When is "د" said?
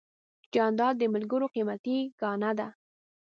0.99-1.03